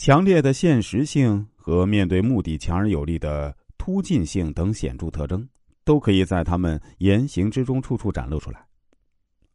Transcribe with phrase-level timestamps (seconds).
[0.00, 5.46] 强烈的现实性和面对目的强而有力的突进性等显著特征，
[5.84, 8.64] 都可以在他们言行之中处处展露出来。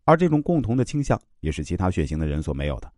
[0.03, 2.93] 而这种共同的倾向，也是其他血型的人所没有的。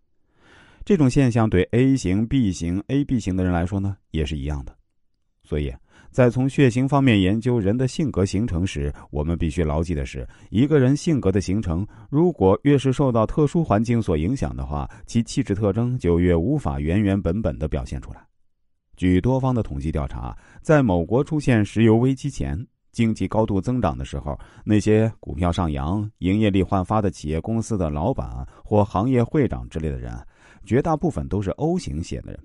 [0.83, 4.75] 这种现象对 A 型、B 型、AB 型的人来说呢，也是一样的。
[5.41, 5.73] 所以
[6.11, 18.25] 在从血型方面研究人的性格形成时，我们必须牢记的是，一个人性格的形成，如果越是受到特殊环境所影响的话，其气质特征就越无法原原本本的表现出来。
[18.95, 22.65] 据多方的统计调查，在某国出现石油危机前。
[22.93, 30.11] 经济高度增长的时候，那些股票上扬、营业力焕发的企业公司的老板或行业会长之类的人，
[30.65, 32.43] 绝大部分都是 O 型血的人。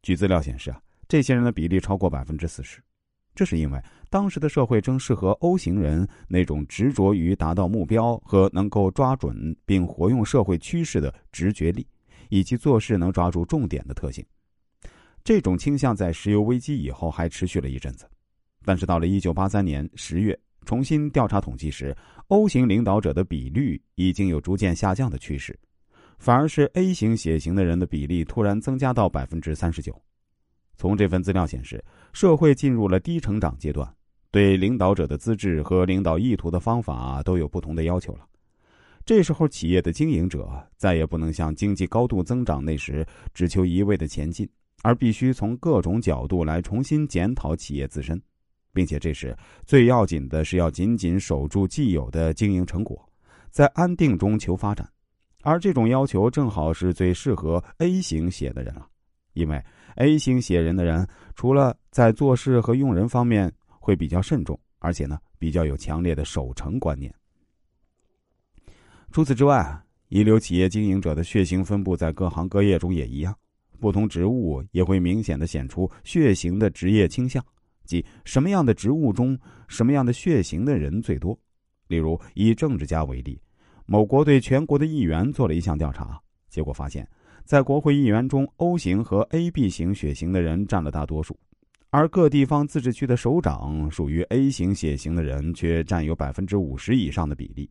[0.00, 2.80] 据资料显示啊，这些人的比例超过百分之四十。
[3.40, 11.86] 这是因为当时的社会正适合 O 型人那种执着于达到目标和能够抓准并活用社会趋势的直觉力，
[12.28, 14.22] 以及做事能抓住重点的特性。
[15.24, 18.06] 这种倾向在石油危机以后还持续了一阵子。
[18.62, 21.96] 但是到了一九八三年十月，重新调查统计时
[22.28, 25.58] ，O 型领导者的比率已经有逐渐下降的趋势，
[26.18, 29.98] 反而是 A 型血型的人的比例突然增加到百分之三十九。
[30.80, 33.86] 从这份资料显示，社会进入了低成长阶段，
[34.30, 38.20] 对领导者的资质和领导意图的方法都有不同的要求了。
[39.04, 44.48] 这时候，企业的经营者再也不能像经济高度增长那时只求一味的前进，
[44.82, 48.18] 而必须从各种角度来重新检讨企业自身。
[48.72, 53.06] 并且这时最要紧的是要紧紧守住既有的经营成果，
[53.50, 54.90] 在安定中求发展，
[55.42, 58.86] 而这种要求正好是最适合 A 型血的人了，
[59.32, 59.62] 因为
[59.96, 67.14] A 型血人的人除了在做事和用人方面会比较慎重，而且呢比较有强烈的守成观念。
[69.10, 73.34] 除此之外，一流企业经营者的血型分布在各行各业中也一样，
[73.80, 77.44] 不同职务也会明显的显出血型的职业倾向。
[77.84, 81.36] 即什么样的职务中，什么样的血型的人最多？
[81.88, 83.40] 例如，以政治家为例，
[83.84, 87.08] 某国对全国的议员做了一项调查，结果发现，
[87.44, 91.36] 在国会议员中，O 型和 AB 型血型的人占了大多数，
[91.90, 97.68] 而各地方自治区的首长属于 A 型血型的人却占有百分之五十以上的比例。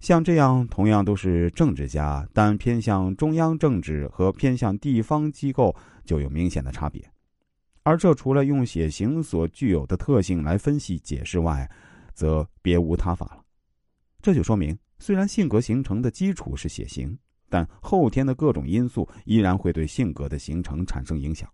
[0.00, 7.00] 像这样同样都是政治家，但偏向中央政治和偏向地方机构就有明显的差别。
[7.84, 11.70] 而这除了用血型所具有的特性来分析解释外，
[12.14, 13.42] 则别无他法了。
[14.20, 17.16] 这就说明，虽然性格形成的基础是血型，
[17.52, 21.46] 但后天的各种因素依然会对性格的形成产生影响，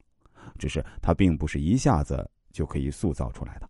[0.56, 3.68] 只是它并不是一下子就可以塑造出来的。